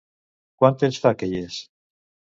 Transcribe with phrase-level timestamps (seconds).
[0.63, 1.63] Quant temps fa que hi és?